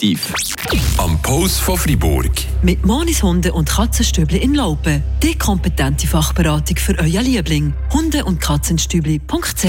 [0.00, 0.32] attraktiv.
[0.98, 2.30] Am Post von Fribourg.
[2.62, 5.02] Mit Monis Hunde und Katzenstübli in Laupen.
[5.22, 7.74] Die kompetente Fachberatung für euer Liebling.
[7.92, 9.64] Hunde- und Katzenstübli.ch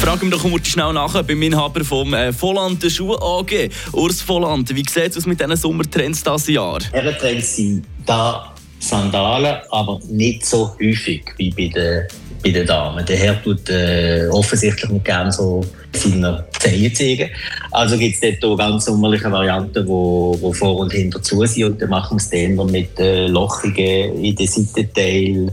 [0.00, 3.70] Fragen wir doch mal schnell nach beim Inhaber vom äh, Volland Schuh AG.
[3.92, 6.78] Urs Volland, wie sieht es aus mit diesen Sommertrends dieses Jahr?
[6.92, 12.06] Herrentrends sind da Sandalen, aber nicht so häufig wie bei den,
[12.44, 13.04] bei den Damen.
[13.06, 17.30] Der Herr tut äh, offensichtlich nicht gerne so seine Zehen zeigen.
[17.70, 21.64] Also gibt es dort ganz sommerliche Varianten, wo, wo vor und hinter zu sind.
[21.64, 25.50] Und dann machen wir es dann mit äh, Lochigen in den Seitenteil.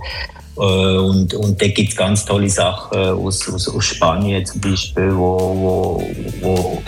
[0.58, 5.16] Äh, und, und da gibt es ganz tolle Sachen aus, aus, aus Spanien zum Beispiel,
[5.16, 6.08] wo, wo,
[6.42, 6.84] wo,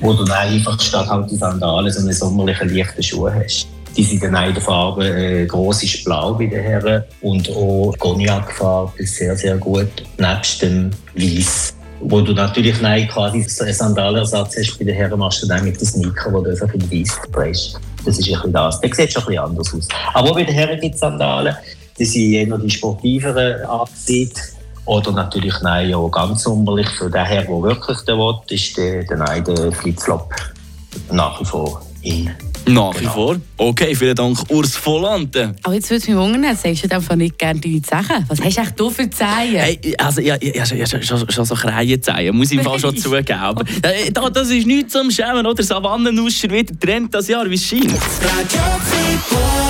[0.00, 3.66] wo du dann einfach statt halt die Sandalen so einen sommerlichen leichten Schuh hast.
[3.96, 8.92] Die sind in der Farbe äh, gross ist blau bei den Herren und auch Cognac-Farbe
[8.98, 11.74] ist sehr, sehr gut, nebst dem Weiß.
[12.02, 15.78] Wo du natürlich nein, quasi einen Sandalersatz hast bei den Herren, machst du dann mit
[15.78, 17.80] den Sneaker, wo du einfach in Weiß drehst.
[18.04, 18.80] Das ist ein bisschen das.
[18.80, 19.88] Der sieht schon ein bisschen anders aus.
[20.14, 21.54] Aber bei den Herren gibt es Sandalen,
[21.98, 24.30] die sind eher die sportiveren angesehen.
[24.86, 26.88] Oder natürlich nein, auch ganz sommerlich.
[26.90, 30.32] Für den Herr, der wirklich den will, ist der, der, nein, der Flipflop
[31.10, 32.30] nach wie vor in.
[32.66, 33.36] Nach wie vor.
[33.56, 35.54] Okay, vielen Dank, Urs Volante.
[35.62, 38.24] Aber jetzt würde es mich wundern, sagst du einfach nicht gerne deine Zehen?
[38.28, 39.26] Was hast du echt du für Zehen?
[39.28, 42.96] Hey, also, ja, ja, ja, schon, schon, schon so Kreienzehen, muss ich im Fall schon
[42.96, 43.38] zugeben.
[43.38, 45.62] Aber, äh, da, das ist nichts zum Schämen, oder?
[45.62, 47.92] Savannenuscher wieder Trend das Jahr, wie es scheint.
[47.92, 49.49] Radio